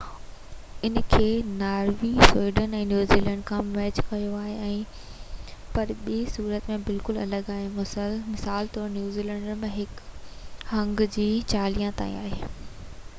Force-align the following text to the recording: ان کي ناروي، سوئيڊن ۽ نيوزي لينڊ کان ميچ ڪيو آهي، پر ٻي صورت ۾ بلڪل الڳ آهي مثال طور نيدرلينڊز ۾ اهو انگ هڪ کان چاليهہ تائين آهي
ان 0.87 0.93
کي 1.09 1.25
ناروي، 1.57 2.09
سوئيڊن 2.31 2.71
۽ 2.77 2.79
نيوزي 2.91 3.17
لينڊ 3.27 3.43
کان 3.49 3.67
ميچ 3.75 3.99
ڪيو 4.13 4.31
آهي، 4.39 4.71
پر 5.75 5.93
ٻي 6.07 6.17
صورت 6.37 6.71
۾ 6.75 6.79
بلڪل 6.89 7.21
الڳ 7.27 7.53
آهي 7.59 8.09
مثال 8.33 8.73
طور 8.81 8.89
نيدرلينڊز 8.97 9.65
۾ 9.67 9.73
اهو 9.73 9.85
انگ 9.85 9.97
هڪ 10.75 10.75
کان 10.75 11.09
چاليهہ 11.57 11.95
تائين 12.03 12.19
آهي 12.27 12.53